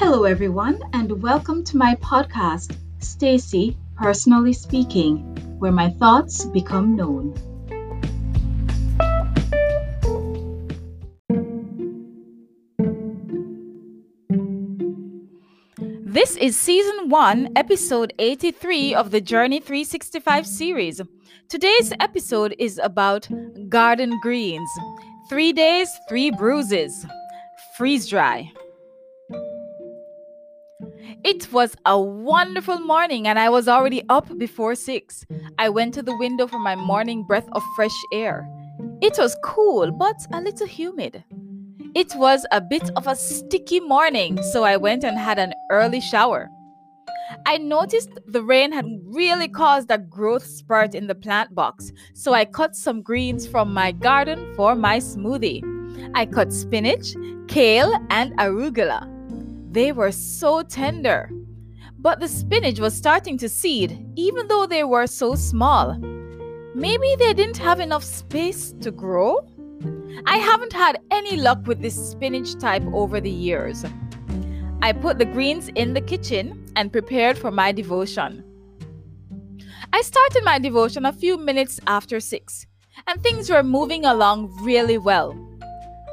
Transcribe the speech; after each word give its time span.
Hello, 0.00 0.22
everyone, 0.22 0.80
and 0.92 1.20
welcome 1.20 1.64
to 1.64 1.76
my 1.76 1.96
podcast, 1.96 2.76
Stacy 3.00 3.76
Personally 3.96 4.52
Speaking, 4.52 5.18
where 5.58 5.72
my 5.72 5.90
thoughts 5.90 6.44
become 6.44 6.94
known. 6.94 7.34
This 16.04 16.36
is 16.36 16.56
season 16.56 17.08
1, 17.08 17.54
episode 17.56 18.12
83 18.20 18.94
of 18.94 19.10
the 19.10 19.20
Journey 19.20 19.58
365 19.58 20.46
series. 20.46 21.02
Today's 21.48 21.92
episode 21.98 22.54
is 22.60 22.78
about 22.78 23.28
garden 23.68 24.16
greens. 24.22 24.70
Three 25.28 25.52
days, 25.52 25.90
three 26.08 26.30
bruises. 26.30 27.04
Freeze 27.76 28.06
dry. 28.06 28.52
It 31.24 31.52
was 31.52 31.74
a 31.84 32.00
wonderful 32.00 32.78
morning, 32.78 33.26
and 33.26 33.38
I 33.38 33.48
was 33.48 33.66
already 33.68 34.02
up 34.08 34.38
before 34.38 34.74
six. 34.74 35.26
I 35.58 35.68
went 35.68 35.94
to 35.94 36.02
the 36.02 36.16
window 36.16 36.46
for 36.46 36.58
my 36.60 36.76
morning 36.76 37.24
breath 37.24 37.48
of 37.52 37.62
fresh 37.74 37.96
air. 38.12 38.48
It 39.02 39.18
was 39.18 39.36
cool, 39.42 39.90
but 39.90 40.16
a 40.32 40.40
little 40.40 40.66
humid. 40.66 41.24
It 41.94 42.14
was 42.14 42.46
a 42.52 42.60
bit 42.60 42.90
of 42.96 43.08
a 43.08 43.16
sticky 43.16 43.80
morning, 43.80 44.40
so 44.42 44.62
I 44.62 44.76
went 44.76 45.02
and 45.02 45.18
had 45.18 45.38
an 45.38 45.54
early 45.70 46.00
shower. 46.00 46.48
I 47.46 47.58
noticed 47.58 48.10
the 48.26 48.42
rain 48.42 48.72
had 48.72 48.86
really 49.04 49.48
caused 49.48 49.90
a 49.90 49.98
growth 49.98 50.46
spurt 50.46 50.94
in 50.94 51.08
the 51.08 51.14
plant 51.14 51.54
box, 51.54 51.90
so 52.14 52.32
I 52.32 52.44
cut 52.44 52.76
some 52.76 53.02
greens 53.02 53.46
from 53.46 53.74
my 53.74 53.90
garden 53.90 54.54
for 54.54 54.76
my 54.76 54.98
smoothie. 54.98 55.62
I 56.14 56.26
cut 56.26 56.52
spinach, 56.52 57.14
kale, 57.48 57.92
and 58.10 58.32
arugula. 58.38 59.17
They 59.70 59.92
were 59.92 60.12
so 60.12 60.62
tender. 60.62 61.30
But 61.98 62.20
the 62.20 62.28
spinach 62.28 62.78
was 62.78 62.94
starting 62.94 63.36
to 63.38 63.48
seed, 63.48 64.06
even 64.16 64.48
though 64.48 64.66
they 64.66 64.84
were 64.84 65.06
so 65.06 65.34
small. 65.34 65.96
Maybe 66.74 67.16
they 67.18 67.34
didn't 67.34 67.58
have 67.58 67.80
enough 67.80 68.04
space 68.04 68.72
to 68.80 68.90
grow? 68.90 69.46
I 70.26 70.36
haven't 70.36 70.72
had 70.72 71.00
any 71.10 71.36
luck 71.36 71.66
with 71.66 71.80
this 71.80 72.10
spinach 72.10 72.56
type 72.58 72.84
over 72.92 73.20
the 73.20 73.30
years. 73.30 73.84
I 74.80 74.92
put 74.92 75.18
the 75.18 75.24
greens 75.24 75.68
in 75.74 75.92
the 75.92 76.00
kitchen 76.00 76.64
and 76.76 76.92
prepared 76.92 77.36
for 77.36 77.50
my 77.50 77.72
devotion. 77.72 78.44
I 79.92 80.02
started 80.02 80.44
my 80.44 80.58
devotion 80.58 81.04
a 81.04 81.12
few 81.12 81.36
minutes 81.36 81.80
after 81.86 82.20
6, 82.20 82.66
and 83.06 83.22
things 83.22 83.50
were 83.50 83.62
moving 83.62 84.04
along 84.04 84.54
really 84.62 84.98
well. 84.98 85.47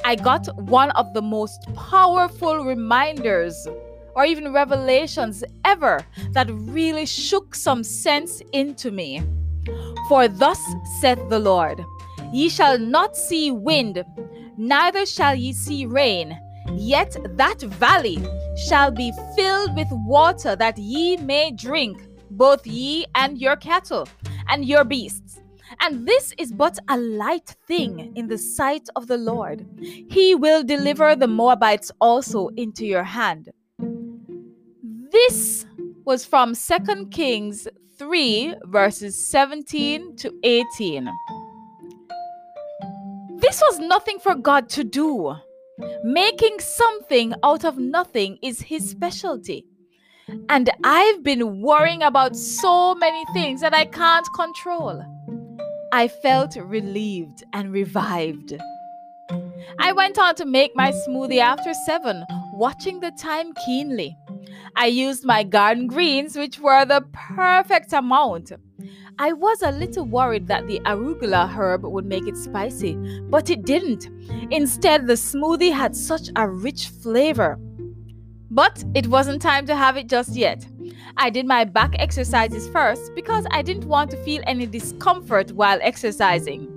I 0.07 0.13
got 0.13 0.45
one 0.69 0.91
of 0.91 1.15
the 1.15 1.21
most 1.23 1.65
powerful 1.73 2.63
reminders 2.63 3.67
or 4.15 4.23
even 4.23 4.53
revelations 4.53 5.43
ever 5.65 6.05
that 6.33 6.47
really 6.51 7.07
shook 7.07 7.55
some 7.55 7.83
sense 7.83 8.39
into 8.53 8.91
me. 8.91 9.23
For 10.07 10.27
thus 10.27 10.61
saith 11.01 11.27
the 11.29 11.39
Lord 11.39 11.83
Ye 12.31 12.49
shall 12.49 12.77
not 12.77 13.17
see 13.17 13.49
wind, 13.49 14.05
neither 14.57 15.07
shall 15.07 15.33
ye 15.33 15.53
see 15.53 15.87
rain, 15.87 16.37
yet 16.73 17.17
that 17.37 17.61
valley 17.61 18.19
shall 18.67 18.91
be 18.91 19.11
filled 19.35 19.75
with 19.75 19.87
water 19.91 20.55
that 20.55 20.77
ye 20.77 21.17
may 21.17 21.49
drink, 21.49 21.97
both 22.29 22.67
ye 22.67 23.07
and 23.15 23.39
your 23.39 23.55
cattle 23.55 24.07
and 24.49 24.65
your 24.65 24.83
beasts. 24.83 25.24
And 25.85 26.07
this 26.07 26.33
is 26.39 26.51
but 26.51 26.79
a 26.89 26.97
light 26.97 27.55
thing 27.67 28.11
in 28.15 28.27
the 28.27 28.39
sight 28.39 28.89
of 28.95 29.05
the 29.05 29.19
Lord. 29.19 29.67
He 30.09 30.33
will 30.33 30.63
deliver 30.63 31.15
the 31.15 31.27
Moabites 31.27 31.91
also 32.01 32.47
into 32.57 32.87
your 32.87 33.03
hand. 33.03 33.51
This 35.11 35.67
was 36.03 36.25
from 36.25 36.55
2 36.55 37.09
Kings 37.11 37.67
3, 37.99 38.55
verses 38.63 39.27
17 39.27 40.15
to 40.15 40.33
18. 40.41 41.07
This 43.35 43.61
was 43.61 43.77
nothing 43.77 44.17
for 44.17 44.33
God 44.33 44.67
to 44.69 44.83
do. 44.83 45.35
Making 46.03 46.57
something 46.61 47.35
out 47.43 47.63
of 47.63 47.77
nothing 47.77 48.39
is 48.41 48.59
his 48.59 48.89
specialty. 48.89 49.67
And 50.49 50.67
I've 50.83 51.21
been 51.21 51.61
worrying 51.61 52.01
about 52.01 52.35
so 52.35 52.95
many 52.95 53.23
things 53.33 53.61
that 53.61 53.75
I 53.75 53.85
can't 53.85 54.27
control. 54.33 55.03
I 55.95 56.09
felt 56.09 56.57
relieved 56.57 57.45
and 57.53 57.71
revived. 57.71 58.53
I 59.79 59.93
went 59.93 60.19
on 60.19 60.35
to 60.35 60.45
make 60.45 60.75
my 60.75 60.91
smoothie 60.91 61.39
after 61.39 61.73
seven, 61.85 62.25
watching 62.51 62.99
the 62.99 63.11
time 63.11 63.53
keenly. 63.65 64.17
I 64.75 64.87
used 64.87 65.23
my 65.23 65.43
garden 65.43 65.87
greens, 65.87 66.35
which 66.35 66.59
were 66.59 66.83
the 66.83 67.05
perfect 67.13 67.93
amount. 67.93 68.51
I 69.19 69.31
was 69.31 69.61
a 69.61 69.71
little 69.71 70.03
worried 70.03 70.47
that 70.47 70.67
the 70.67 70.81
arugula 70.81 71.47
herb 71.47 71.85
would 71.85 72.05
make 72.05 72.27
it 72.27 72.35
spicy, 72.35 72.97
but 73.29 73.49
it 73.49 73.63
didn't. 73.63 74.09
Instead, 74.51 75.07
the 75.07 75.13
smoothie 75.13 75.71
had 75.71 75.95
such 75.95 76.27
a 76.35 76.49
rich 76.49 76.89
flavor. 76.89 77.57
But 78.51 78.83
it 78.95 79.07
wasn't 79.07 79.41
time 79.41 79.65
to 79.67 79.77
have 79.77 79.95
it 79.95 80.09
just 80.09 80.35
yet. 80.35 80.67
I 81.17 81.29
did 81.29 81.45
my 81.45 81.63
back 81.63 81.95
exercises 81.99 82.67
first 82.69 83.13
because 83.15 83.45
I 83.51 83.61
didn't 83.61 83.85
want 83.85 84.11
to 84.11 84.17
feel 84.17 84.41
any 84.45 84.65
discomfort 84.65 85.51
while 85.51 85.79
exercising. 85.81 86.71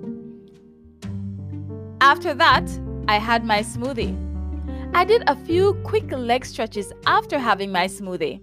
After 2.01 2.33
that, 2.33 2.69
I 3.07 3.17
had 3.17 3.43
my 3.43 3.59
smoothie. 3.59 4.15
I 4.93 5.05
did 5.05 5.23
a 5.27 5.35
few 5.35 5.73
quick 5.83 6.11
leg 6.11 6.45
stretches 6.45 6.91
after 7.05 7.37
having 7.37 7.71
my 7.71 7.87
smoothie. 7.87 8.41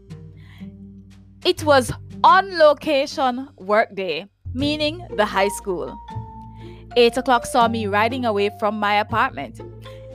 It 1.44 1.64
was 1.64 1.92
on 2.22 2.58
location 2.58 3.48
work 3.56 3.94
day, 3.94 4.26
meaning 4.52 5.06
the 5.16 5.24
high 5.24 5.48
school. 5.48 5.96
8 6.96 7.16
o'clock 7.18 7.46
saw 7.46 7.68
me 7.68 7.86
riding 7.86 8.24
away 8.24 8.50
from 8.58 8.78
my 8.78 9.00
apartment. 9.00 9.60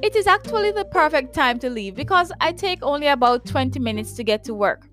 It 0.02 0.16
is 0.16 0.26
actually 0.26 0.72
the 0.72 0.86
perfect 0.86 1.34
time 1.34 1.60
to 1.60 1.70
leave 1.70 1.96
because 1.96 2.32
I 2.42 2.52
take 2.54 2.82
only 2.82 3.08
about 3.08 3.46
20 3.46 3.80
minutes 3.80 4.14
to 4.14 4.24
get 4.24 4.44
to 4.46 4.54
work. 4.54 4.88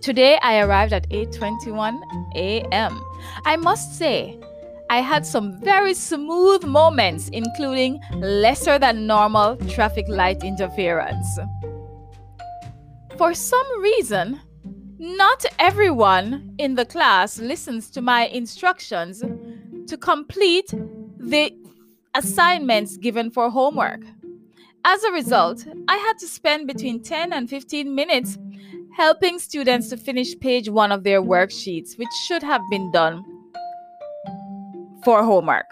Today 0.00 0.38
I 0.42 0.60
arrived 0.60 0.92
at 0.92 1.08
8:21 1.10 2.00
a.m. 2.36 3.02
I 3.44 3.56
must 3.56 3.98
say, 3.98 4.38
I 4.88 5.00
had 5.00 5.26
some 5.26 5.60
very 5.60 5.92
smooth 5.92 6.64
moments 6.64 7.28
including 7.30 8.00
lesser 8.20 8.78
than 8.78 9.06
normal 9.06 9.56
traffic 9.68 10.06
light 10.08 10.44
interference. 10.44 11.38
For 13.16 13.34
some 13.34 13.80
reason, 13.80 14.40
not 14.98 15.44
everyone 15.58 16.54
in 16.58 16.76
the 16.76 16.84
class 16.84 17.38
listens 17.40 17.90
to 17.90 18.00
my 18.00 18.26
instructions 18.26 19.22
to 19.88 19.96
complete 19.96 20.72
the 21.18 21.52
assignments 22.14 22.96
given 22.96 23.30
for 23.30 23.50
homework. 23.50 24.02
As 24.84 25.02
a 25.02 25.12
result, 25.12 25.66
I 25.88 25.96
had 25.96 26.18
to 26.18 26.26
spend 26.26 26.66
between 26.68 27.02
10 27.02 27.32
and 27.32 27.50
15 27.50 27.94
minutes 27.94 28.38
helping 28.98 29.38
students 29.38 29.88
to 29.88 29.96
finish 29.96 30.36
page 30.40 30.68
one 30.68 30.90
of 30.90 31.04
their 31.04 31.22
worksheets, 31.22 31.96
which 31.96 32.08
should 32.26 32.42
have 32.42 32.60
been 32.68 32.90
done 32.90 33.24
for 35.04 35.22
homework. 35.22 35.66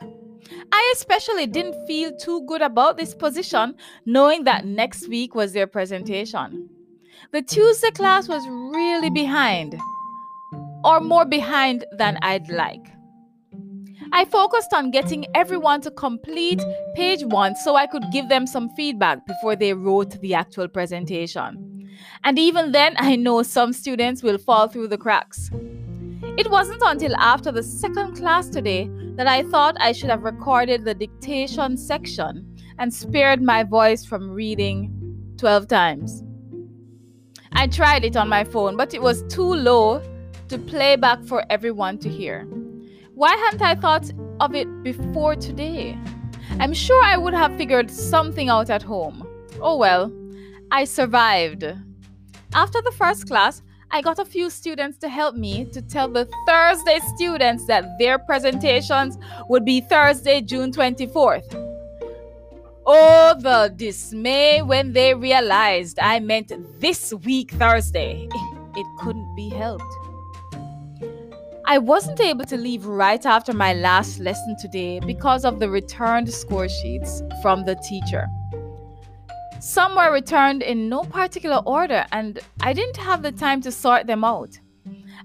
I 0.71 0.93
especially 0.95 1.49
didn't 1.49 1.89
feel 1.89 2.17
too 2.17 2.47
good 2.47 2.63
about 2.63 2.97
this 2.97 3.17
position, 3.17 3.75
knowing 4.07 4.45
that 4.45 4.65
next 4.65 5.09
week 5.09 5.35
was 5.35 5.53
their 5.53 5.67
presentation. 5.67 6.69
The 7.33 7.43
Tuesday 7.43 7.91
class 7.91 8.29
was 8.29 8.47
really 8.47 9.11
behind, 9.11 9.77
or 10.85 11.01
more 11.01 11.25
behind 11.25 11.85
than 11.99 12.19
I'd 12.23 12.49
like. 12.49 12.87
I 14.13 14.25
focused 14.25 14.73
on 14.73 14.93
getting 14.93 15.27
everyone 15.35 15.81
to 15.81 15.91
complete 15.91 16.63
page 16.95 17.25
one 17.25 17.57
so 17.57 17.75
I 17.75 17.89
could 17.89 18.05
give 18.13 18.29
them 18.29 18.47
some 18.47 18.69
feedback 18.77 19.27
before 19.27 19.57
they 19.57 19.75
wrote 19.75 20.21
the 20.21 20.35
actual 20.35 20.69
presentation. 20.69 21.66
And 22.25 22.39
even 22.39 22.73
then, 22.73 22.95
I 22.99 23.17
know 23.17 23.43
some 23.43 23.73
students 23.73 24.23
will 24.23 24.39
fall 24.39 24.69
through 24.69 24.89
the 24.89 24.99
cracks. 24.99 25.51
It 26.39 26.51
wasn't 26.51 26.83
until 26.85 27.17
after 27.17 27.51
the 27.51 27.63
second 27.63 28.17
class 28.17 28.49
today 28.49 28.91
that 29.17 29.27
I 29.27 29.43
thought 29.45 29.77
I 29.81 29.93
should 29.93 30.11
have 30.11 30.23
recorded 30.23 30.85
the 30.85 30.95
dictation 30.95 31.77
section 31.77 32.57
and 32.79 32.93
spared 32.93 33.43
my 33.43 33.63
voice 33.63 34.05
from 34.05 34.31
reading 34.31 34.93
12 35.39 35.67
times. 35.69 36.23
I 37.53 37.67
tried 37.67 38.05
it 38.05 38.17
on 38.17 38.29
my 38.29 38.45
phone, 38.45 38.77
but 38.77 38.93
it 38.93 39.01
was 39.01 39.23
too 39.29 39.55
low 39.55 40.03
to 40.49 40.59
play 40.59 40.97
back 40.97 41.25
for 41.25 41.45
everyone 41.49 41.99
to 41.99 42.09
hear. 42.09 42.47
Why 43.15 43.35
hadn't 43.37 43.63
I 43.63 43.75
thought 43.75 44.11
of 44.41 44.55
it 44.55 44.69
before 44.83 45.37
today? 45.37 45.99
I'm 46.61 46.75
sure 46.75 47.03
I 47.03 47.17
would 47.17 47.35
have 47.35 47.57
figured 47.57 47.91
something 47.91 48.51
out 48.51 48.69
at 48.69 48.83
home. 48.83 49.27
Oh 49.61 49.77
well, 49.79 50.13
I 50.71 50.85
survived. 50.85 51.65
After 52.57 52.81
the 52.81 52.93
first 52.93 53.29
class, 53.29 53.61
I 53.91 54.01
got 54.01 54.19
a 54.19 54.25
few 54.25 54.49
students 54.49 54.97
to 54.99 55.11
help 55.11 55.37
me 55.37 55.67
to 55.67 55.83
tell 55.83 56.09
the 56.09 56.27
Thursday 56.49 57.01
students 57.15 57.67
that 57.67 57.99
their 57.99 58.19
presentations 58.19 59.19
would 59.51 59.67
be 59.67 59.83
Thursday, 59.83 60.41
June 60.41 60.73
24th. 60.73 61.45
Oh, 62.87 63.35
the 63.39 63.75
dismay 63.77 64.63
when 64.63 64.95
they 64.95 65.13
realized 65.13 65.99
I 66.01 66.19
meant 66.21 66.51
this 66.81 67.13
week 67.13 67.51
Thursday. 67.53 68.27
It 68.79 68.87
couldn't 68.99 69.35
be 69.35 69.49
helped. 69.51 69.93
I 71.67 71.79
wasn't 71.79 72.21
able 72.21 72.45
to 72.45 72.57
leave 72.57 72.85
right 72.85 73.25
after 73.25 73.55
my 73.55 73.73
last 73.73 74.19
lesson 74.19 74.55
today 74.59 75.01
because 75.01 75.47
of 75.47 75.61
the 75.61 75.69
returned 75.69 76.33
score 76.33 76.69
sheets 76.69 77.23
from 77.43 77.65
the 77.65 77.75
teacher. 77.77 78.27
Some 79.67 79.97
were 79.97 80.13
returned 80.13 80.63
in 80.63 80.89
no 80.89 81.03
particular 81.03 81.61
order, 81.67 82.07
and 82.13 82.39
I 82.61 82.73
didn't 82.73 82.99
have 82.99 83.25
the 83.25 83.33
time 83.33 83.61
to 83.63 83.73
sort 83.73 84.07
them 84.07 84.23
out. 84.23 84.61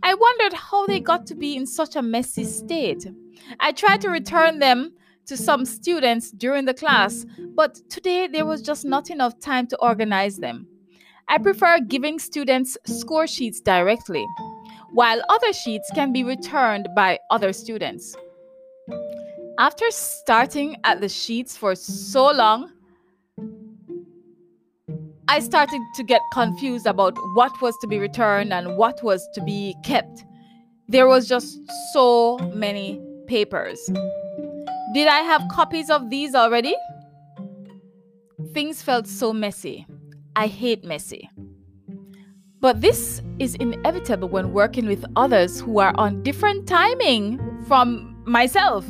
I 0.01 0.15
wondered 0.15 0.53
how 0.53 0.87
they 0.87 0.99
got 0.99 1.27
to 1.27 1.35
be 1.35 1.55
in 1.55 1.67
such 1.67 1.95
a 1.95 2.01
messy 2.01 2.45
state. 2.45 3.05
I 3.59 3.71
tried 3.71 4.01
to 4.01 4.09
return 4.09 4.57
them 4.57 4.93
to 5.27 5.37
some 5.37 5.63
students 5.63 6.31
during 6.31 6.65
the 6.65 6.73
class, 6.73 7.23
but 7.53 7.75
today 7.87 8.25
there 8.25 8.47
was 8.47 8.63
just 8.63 8.83
not 8.83 9.11
enough 9.11 9.39
time 9.39 9.67
to 9.67 9.77
organize 9.77 10.37
them. 10.37 10.65
I 11.27 11.37
prefer 11.37 11.79
giving 11.79 12.17
students 12.17 12.79
score 12.87 13.27
sheets 13.27 13.61
directly 13.61 14.25
while 14.91 15.21
other 15.29 15.53
sheets 15.53 15.87
can 15.93 16.11
be 16.11 16.23
returned 16.23 16.89
by 16.95 17.19
other 17.29 17.53
students. 17.53 18.15
After 19.59 19.85
starting 19.91 20.77
at 20.83 20.99
the 20.99 21.09
sheets 21.09 21.55
for 21.55 21.75
so 21.75 22.31
long, 22.31 22.71
I 25.31 25.39
started 25.39 25.81
to 25.95 26.03
get 26.03 26.19
confused 26.33 26.85
about 26.85 27.17
what 27.35 27.61
was 27.61 27.73
to 27.77 27.87
be 27.87 27.97
returned 27.99 28.51
and 28.51 28.75
what 28.75 29.01
was 29.01 29.25
to 29.33 29.41
be 29.41 29.73
kept. 29.81 30.25
There 30.89 31.07
was 31.07 31.25
just 31.25 31.57
so 31.93 32.37
many 32.53 33.01
papers. 33.27 33.79
Did 34.93 35.07
I 35.07 35.21
have 35.21 35.41
copies 35.49 35.89
of 35.89 36.09
these 36.09 36.35
already? 36.35 36.75
Things 38.53 38.81
felt 38.81 39.07
so 39.07 39.31
messy. 39.31 39.87
I 40.35 40.47
hate 40.47 40.83
messy. 40.83 41.29
But 42.59 42.81
this 42.81 43.21
is 43.39 43.55
inevitable 43.55 44.27
when 44.27 44.51
working 44.51 44.85
with 44.85 45.05
others 45.15 45.61
who 45.61 45.79
are 45.79 45.93
on 45.95 46.23
different 46.23 46.67
timing 46.67 47.39
from 47.69 48.21
myself. 48.25 48.85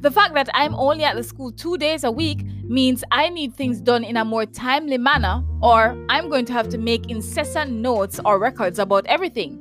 The 0.00 0.10
fact 0.10 0.34
that 0.34 0.50
I'm 0.52 0.74
only 0.74 1.04
at 1.04 1.16
the 1.16 1.24
school 1.24 1.50
two 1.50 1.78
days 1.78 2.04
a 2.04 2.10
week 2.10 2.44
means 2.68 3.04
I 3.10 3.28
need 3.28 3.54
things 3.54 3.80
done 3.80 4.04
in 4.04 4.16
a 4.16 4.24
more 4.24 4.46
timely 4.46 4.98
manner, 4.98 5.42
or 5.62 5.96
I'm 6.08 6.28
going 6.28 6.44
to 6.46 6.52
have 6.52 6.68
to 6.70 6.78
make 6.78 7.10
incessant 7.10 7.72
notes 7.72 8.20
or 8.24 8.38
records 8.38 8.78
about 8.78 9.06
everything. 9.06 9.60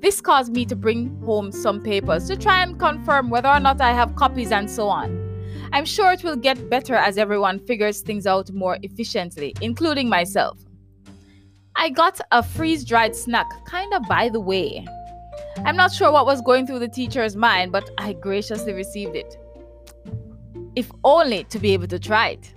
This 0.00 0.20
caused 0.20 0.52
me 0.52 0.64
to 0.66 0.76
bring 0.76 1.20
home 1.24 1.50
some 1.52 1.82
papers 1.82 2.28
to 2.28 2.36
try 2.36 2.62
and 2.62 2.78
confirm 2.78 3.30
whether 3.30 3.48
or 3.48 3.60
not 3.60 3.80
I 3.80 3.92
have 3.92 4.16
copies 4.16 4.52
and 4.52 4.70
so 4.70 4.88
on. 4.88 5.24
I'm 5.72 5.84
sure 5.84 6.12
it 6.12 6.24
will 6.24 6.36
get 6.36 6.70
better 6.70 6.94
as 6.94 7.18
everyone 7.18 7.58
figures 7.58 8.00
things 8.00 8.26
out 8.26 8.50
more 8.52 8.78
efficiently, 8.82 9.54
including 9.60 10.08
myself. 10.08 10.58
I 11.76 11.90
got 11.90 12.20
a 12.32 12.42
freeze 12.42 12.84
dried 12.84 13.14
snack, 13.14 13.48
kind 13.66 13.92
of 13.92 14.02
by 14.08 14.28
the 14.28 14.40
way. 14.40 14.86
I'm 15.64 15.76
not 15.76 15.92
sure 15.92 16.10
what 16.10 16.26
was 16.26 16.40
going 16.40 16.66
through 16.66 16.78
the 16.78 16.88
teacher's 16.88 17.36
mind, 17.36 17.72
but 17.72 17.90
I 17.98 18.14
graciously 18.14 18.72
received 18.72 19.14
it. 19.16 19.36
If 20.76 20.90
only 21.04 21.44
to 21.44 21.58
be 21.58 21.72
able 21.72 21.88
to 21.88 21.98
try 21.98 22.28
it. 22.28 22.52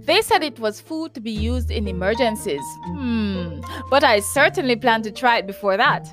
They 0.00 0.22
said 0.22 0.42
it 0.42 0.58
was 0.58 0.80
food 0.80 1.14
to 1.14 1.20
be 1.20 1.30
used 1.30 1.70
in 1.70 1.86
emergencies. 1.88 2.62
Hmm, 2.84 3.60
but 3.90 4.04
I 4.04 4.20
certainly 4.20 4.76
plan 4.76 5.02
to 5.02 5.10
try 5.10 5.38
it 5.38 5.46
before 5.46 5.76
that. 5.76 6.08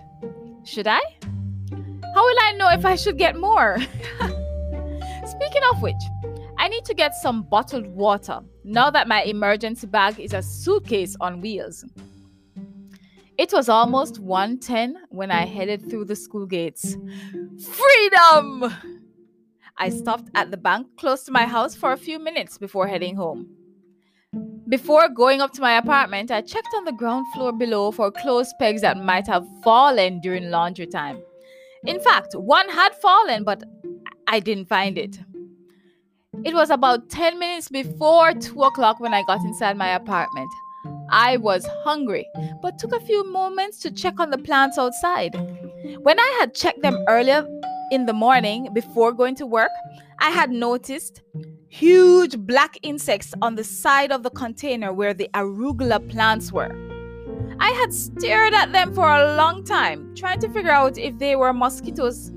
Should 0.63 0.87
I? 0.87 1.01
How 2.15 2.23
will 2.23 2.37
I 2.41 2.53
know 2.53 2.69
if 2.69 2.85
I 2.85 2.95
should 2.95 3.17
get 3.17 3.37
more? 3.37 3.77
Speaking 5.27 5.63
of 5.71 5.81
which, 5.81 6.01
I 6.57 6.67
need 6.67 6.85
to 6.85 6.93
get 6.93 7.13
some 7.15 7.43
bottled 7.43 7.87
water 7.87 8.39
now 8.63 8.89
that 8.89 9.07
my 9.07 9.23
emergency 9.23 9.87
bag 9.87 10.19
is 10.19 10.33
a 10.33 10.41
suitcase 10.41 11.15
on 11.19 11.41
wheels. 11.41 11.83
It 13.37 13.51
was 13.51 13.67
almost 13.67 14.21
1:10 14.21 14.93
when 15.09 15.29
I 15.29 15.45
headed 15.45 15.89
through 15.89 16.05
the 16.05 16.15
school 16.15 16.45
gates. 16.45 16.95
Freedom! 17.59 18.73
I 19.77 19.89
stopped 19.89 20.29
at 20.35 20.51
the 20.51 20.57
bank 20.57 20.87
close 20.97 21.23
to 21.23 21.31
my 21.31 21.45
house 21.45 21.75
for 21.75 21.91
a 21.91 21.97
few 21.97 22.17
minutes 22.17 22.57
before 22.57 22.87
heading 22.87 23.17
home. 23.17 23.49
Before 24.69 25.09
going 25.09 25.41
up 25.41 25.51
to 25.53 25.61
my 25.61 25.77
apartment, 25.77 26.31
I 26.31 26.41
checked 26.41 26.73
on 26.75 26.85
the 26.85 26.93
ground 26.93 27.25
floor 27.33 27.51
below 27.51 27.91
for 27.91 28.09
clothes 28.09 28.53
pegs 28.57 28.81
that 28.81 28.97
might 28.97 29.27
have 29.27 29.45
fallen 29.63 30.21
during 30.21 30.49
laundry 30.49 30.87
time. 30.87 31.21
In 31.85 31.99
fact, 31.99 32.33
one 32.35 32.69
had 32.69 32.95
fallen, 32.95 33.43
but 33.43 33.63
I 34.27 34.39
didn't 34.39 34.69
find 34.69 34.97
it. 34.97 35.19
It 36.45 36.53
was 36.53 36.69
about 36.69 37.09
10 37.09 37.37
minutes 37.37 37.67
before 37.67 38.33
2 38.33 38.61
o'clock 38.63 38.99
when 39.01 39.13
I 39.13 39.23
got 39.23 39.41
inside 39.41 39.77
my 39.77 39.89
apartment. 39.89 40.49
I 41.09 41.37
was 41.37 41.67
hungry, 41.83 42.25
but 42.61 42.79
took 42.79 42.93
a 42.93 43.05
few 43.05 43.29
moments 43.29 43.79
to 43.79 43.91
check 43.91 44.19
on 44.19 44.31
the 44.31 44.37
plants 44.37 44.77
outside. 44.77 45.35
When 46.01 46.19
I 46.19 46.37
had 46.39 46.55
checked 46.55 46.81
them 46.81 47.03
earlier 47.07 47.47
in 47.91 48.05
the 48.05 48.13
morning 48.13 48.69
before 48.73 49.11
going 49.11 49.35
to 49.35 49.45
work, 49.45 49.71
I 50.19 50.29
had 50.29 50.51
noticed 50.51 51.21
huge 51.67 52.37
black 52.37 52.77
insects 52.83 53.33
on 53.41 53.55
the 53.55 53.63
side 53.63 54.11
of 54.11 54.23
the 54.23 54.29
container 54.29 54.93
where 54.93 55.13
the 55.13 55.29
arugula 55.33 56.07
plants 56.09 56.51
were. 56.51 56.73
I 57.59 57.71
had 57.71 57.93
stared 57.93 58.53
at 58.53 58.71
them 58.71 58.93
for 58.93 59.09
a 59.09 59.35
long 59.35 59.63
time, 59.63 60.13
trying 60.15 60.39
to 60.39 60.49
figure 60.49 60.71
out 60.71 60.97
if 60.97 61.17
they 61.19 61.35
were 61.35 61.53
mosquitoes, 61.53 62.31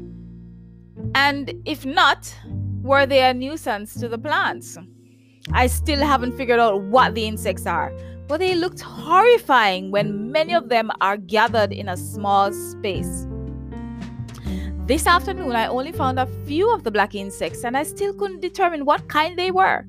and 1.14 1.52
if 1.64 1.84
not, 1.84 2.34
were 2.82 3.06
they 3.06 3.22
a 3.22 3.34
nuisance 3.34 3.94
to 4.00 4.08
the 4.08 4.18
plants? 4.18 4.78
I 5.52 5.66
still 5.66 6.00
haven't 6.00 6.36
figured 6.36 6.60
out 6.60 6.82
what 6.82 7.14
the 7.14 7.26
insects 7.26 7.66
are, 7.66 7.92
but 8.28 8.38
they 8.38 8.54
looked 8.54 8.80
horrifying 8.80 9.90
when 9.90 10.30
many 10.30 10.54
of 10.54 10.68
them 10.68 10.90
are 11.00 11.16
gathered 11.16 11.72
in 11.72 11.88
a 11.88 11.96
small 11.96 12.52
space. 12.52 13.27
This 14.88 15.06
afternoon, 15.06 15.52
I 15.52 15.66
only 15.66 15.92
found 15.92 16.18
a 16.18 16.26
few 16.46 16.72
of 16.72 16.82
the 16.82 16.90
black 16.90 17.14
insects 17.14 17.62
and 17.62 17.76
I 17.76 17.82
still 17.82 18.14
couldn't 18.14 18.40
determine 18.40 18.86
what 18.86 19.06
kind 19.06 19.38
they 19.38 19.50
were. 19.50 19.84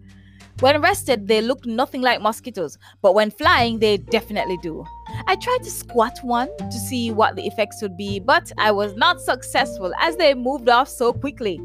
When 0.60 0.82
rested, 0.82 1.26
they 1.26 1.40
looked 1.42 1.66
nothing 1.66 2.02
like 2.02 2.22
mosquitoes, 2.22 2.78
but 3.02 3.16
when 3.16 3.32
flying, 3.32 3.80
they 3.80 3.96
definitely 3.96 4.58
do. 4.58 4.84
I 5.26 5.38
tried 5.38 5.64
to 5.64 5.72
squat 5.72 6.20
one 6.22 6.50
to 6.58 6.72
see 6.74 7.12
what 7.12 7.38
the 7.38 7.48
effects 7.48 7.82
would 7.82 7.96
be, 7.96 8.20
but 8.20 8.52
I 8.58 8.72
was 8.72 8.94
not 8.98 9.22
successful 9.22 9.94
as 10.02 10.18
they 10.18 10.34
moved 10.34 10.68
off 10.68 10.90
so 10.90 11.14
quickly. 11.14 11.62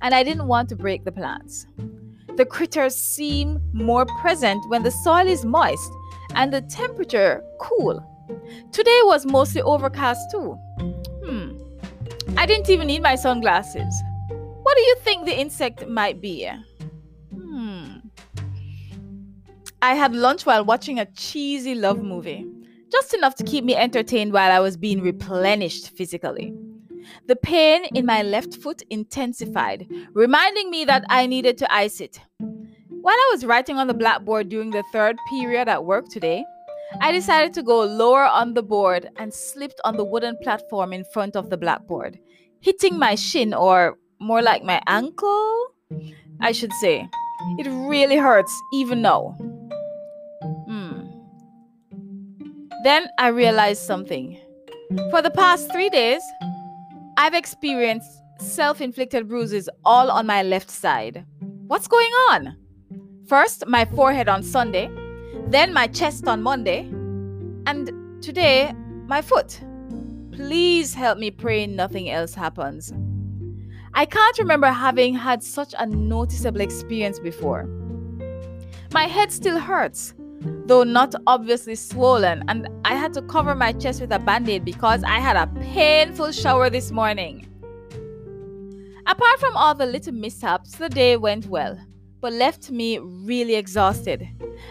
And 0.00 0.14
I 0.14 0.22
didn't 0.22 0.46
want 0.46 0.68
to 0.68 0.76
break 0.76 1.04
the 1.04 1.10
plants. 1.10 1.66
The 2.36 2.46
critters 2.46 2.94
seem 2.94 3.60
more 3.72 4.06
present 4.20 4.62
when 4.68 4.84
the 4.84 4.92
soil 4.92 5.26
is 5.26 5.44
moist 5.44 5.90
and 6.36 6.52
the 6.52 6.62
temperature 6.62 7.42
cool. 7.58 7.98
Today 8.70 9.00
was 9.06 9.26
mostly 9.26 9.60
overcast 9.60 10.30
too. 10.30 10.56
I 12.36 12.46
didn't 12.46 12.70
even 12.70 12.86
need 12.86 13.02
my 13.02 13.14
sunglasses. 13.14 14.02
What 14.62 14.76
do 14.76 14.82
you 14.82 14.96
think 15.00 15.26
the 15.26 15.38
insect 15.38 15.86
might 15.88 16.20
be? 16.20 16.48
Hmm. 17.34 17.98
I 19.82 19.94
had 19.94 20.14
lunch 20.14 20.46
while 20.46 20.64
watching 20.64 20.98
a 20.98 21.06
cheesy 21.06 21.74
love 21.74 22.02
movie, 22.02 22.46
just 22.90 23.14
enough 23.14 23.34
to 23.36 23.44
keep 23.44 23.64
me 23.64 23.74
entertained 23.74 24.32
while 24.32 24.52
I 24.52 24.60
was 24.60 24.76
being 24.76 25.00
replenished 25.00 25.90
physically. 25.90 26.54
The 27.26 27.36
pain 27.36 27.84
in 27.94 28.06
my 28.06 28.22
left 28.22 28.54
foot 28.56 28.82
intensified, 28.90 29.86
reminding 30.12 30.70
me 30.70 30.84
that 30.84 31.04
I 31.08 31.26
needed 31.26 31.58
to 31.58 31.72
ice 31.72 32.00
it. 32.00 32.20
While 32.38 33.16
I 33.16 33.28
was 33.32 33.46
writing 33.46 33.78
on 33.78 33.86
the 33.86 33.94
blackboard 33.94 34.50
during 34.50 34.70
the 34.70 34.84
third 34.92 35.16
period 35.30 35.68
at 35.68 35.84
work 35.84 36.08
today, 36.08 36.44
I 37.00 37.12
decided 37.12 37.54
to 37.54 37.62
go 37.62 37.84
lower 37.84 38.24
on 38.24 38.54
the 38.54 38.62
board 38.62 39.08
and 39.16 39.32
slipped 39.32 39.80
on 39.84 39.96
the 39.96 40.04
wooden 40.04 40.36
platform 40.42 40.92
in 40.92 41.04
front 41.04 41.36
of 41.36 41.50
the 41.50 41.56
blackboard, 41.56 42.18
hitting 42.60 42.98
my 42.98 43.14
shin 43.14 43.54
or 43.54 43.96
more 44.18 44.42
like 44.42 44.64
my 44.64 44.82
ankle, 44.86 45.74
I 46.40 46.52
should 46.52 46.72
say. 46.74 47.08
It 47.58 47.68
really 47.68 48.16
hurts 48.16 48.52
even 48.74 49.02
now. 49.02 49.36
Hmm. 50.66 51.06
Then 52.84 53.08
I 53.18 53.28
realized 53.28 53.82
something. 53.82 54.38
For 55.10 55.22
the 55.22 55.30
past 55.30 55.70
three 55.72 55.88
days, 55.88 56.22
I've 57.16 57.34
experienced 57.34 58.10
self 58.40 58.80
inflicted 58.80 59.28
bruises 59.28 59.68
all 59.84 60.10
on 60.10 60.26
my 60.26 60.42
left 60.42 60.70
side. 60.70 61.24
What's 61.66 61.86
going 61.86 62.10
on? 62.30 62.56
First, 63.26 63.66
my 63.66 63.84
forehead 63.84 64.28
on 64.28 64.42
Sunday, 64.42 64.90
then 65.50 65.72
my 65.72 65.86
chest 65.86 66.26
on 66.28 66.42
Monday, 66.42 66.82
and 67.66 68.22
today, 68.22 68.72
my 69.06 69.20
foot. 69.20 69.60
Please 70.32 70.94
help 70.94 71.18
me 71.18 71.30
pray 71.30 71.66
nothing 71.66 72.08
else 72.08 72.34
happens. 72.34 72.92
I 73.92 74.06
can't 74.06 74.38
remember 74.38 74.68
having 74.68 75.14
had 75.14 75.42
such 75.42 75.74
a 75.78 75.84
noticeable 75.86 76.60
experience 76.60 77.18
before. 77.18 77.68
My 78.92 79.04
head 79.04 79.32
still 79.32 79.58
hurts, 79.58 80.14
though 80.66 80.84
not 80.84 81.14
obviously 81.26 81.74
swollen, 81.74 82.44
and 82.48 82.68
I 82.84 82.94
had 82.94 83.12
to 83.14 83.22
cover 83.22 83.54
my 83.54 83.72
chest 83.72 84.00
with 84.00 84.12
a 84.12 84.18
band 84.18 84.48
aid 84.48 84.64
because 84.64 85.02
I 85.02 85.18
had 85.18 85.36
a 85.36 85.48
painful 85.60 86.30
shower 86.32 86.70
this 86.70 86.92
morning. 86.92 87.46
Apart 89.06 89.40
from 89.40 89.56
all 89.56 89.74
the 89.74 89.86
little 89.86 90.14
mishaps, 90.14 90.76
the 90.76 90.88
day 90.88 91.16
went 91.16 91.46
well. 91.46 91.76
But 92.20 92.32
left 92.32 92.70
me 92.70 92.98
really 92.98 93.54
exhausted. 93.54 94.28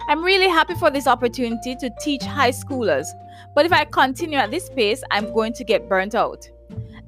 I'm 0.08 0.24
really 0.24 0.48
happy 0.48 0.75
for 0.75 0.89
this 0.91 1.08
opportunity 1.08 1.75
to 1.75 1.89
teach 2.01 2.24
high 2.24 2.51
schoolers, 2.51 3.08
but 3.56 3.65
if 3.65 3.74
I 3.74 3.86
continue 3.86 4.38
at 4.38 4.51
this 4.51 4.70
pace, 4.70 5.01
I'm 5.12 5.34
going 5.34 5.53
to 5.53 5.63
get 5.63 5.89
burnt 5.89 6.15
out. 6.15 6.48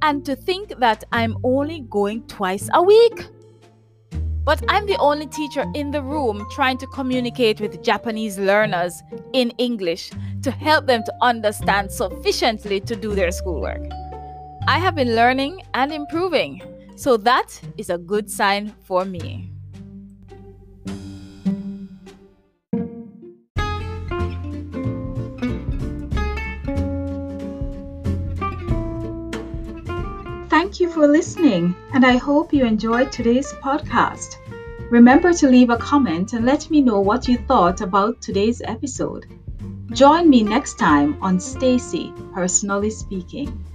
And 0.01 0.25
to 0.25 0.35
think 0.35 0.79
that 0.79 1.03
I'm 1.11 1.37
only 1.43 1.81
going 1.89 2.25
twice 2.27 2.69
a 2.73 2.81
week. 2.81 3.27
But 4.43 4.63
I'm 4.67 4.87
the 4.87 4.97
only 4.97 5.27
teacher 5.27 5.65
in 5.75 5.91
the 5.91 6.01
room 6.01 6.47
trying 6.49 6.79
to 6.79 6.87
communicate 6.87 7.61
with 7.61 7.83
Japanese 7.83 8.39
learners 8.39 9.03
in 9.33 9.51
English 9.59 10.09
to 10.41 10.49
help 10.49 10.87
them 10.87 11.03
to 11.03 11.13
understand 11.21 11.91
sufficiently 11.91 12.79
to 12.79 12.95
do 12.95 13.13
their 13.13 13.31
schoolwork. 13.31 13.83
I 14.67 14.79
have 14.79 14.95
been 14.95 15.15
learning 15.15 15.61
and 15.75 15.93
improving, 15.93 16.61
so 16.95 17.17
that 17.17 17.61
is 17.77 17.91
a 17.91 17.99
good 17.99 18.31
sign 18.31 18.73
for 18.83 19.05
me. 19.05 19.50
Thank 30.61 30.79
you 30.79 30.91
for 30.91 31.07
listening, 31.07 31.75
and 31.91 32.05
I 32.05 32.17
hope 32.17 32.53
you 32.53 32.65
enjoyed 32.65 33.11
today's 33.11 33.51
podcast. 33.51 34.35
Remember 34.91 35.33
to 35.33 35.49
leave 35.49 35.71
a 35.71 35.75
comment 35.75 36.33
and 36.33 36.45
let 36.45 36.69
me 36.69 36.81
know 36.81 36.99
what 37.01 37.27
you 37.27 37.39
thought 37.39 37.81
about 37.81 38.21
today's 38.21 38.61
episode. 38.61 39.25
Join 39.91 40.29
me 40.29 40.43
next 40.43 40.75
time 40.75 41.17
on 41.19 41.39
Stacy 41.39 42.13
Personally 42.31 42.91
Speaking. 42.91 43.65